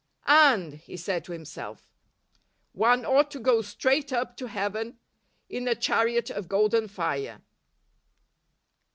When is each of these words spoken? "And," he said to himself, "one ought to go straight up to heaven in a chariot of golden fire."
"And," 0.25 0.73
he 0.73 0.97
said 0.97 1.23
to 1.25 1.31
himself, 1.31 1.93
"one 2.71 3.05
ought 3.05 3.29
to 3.29 3.39
go 3.39 3.61
straight 3.61 4.11
up 4.11 4.35
to 4.37 4.47
heaven 4.47 4.97
in 5.47 5.67
a 5.67 5.75
chariot 5.75 6.31
of 6.31 6.47
golden 6.47 6.87
fire." 6.87 7.43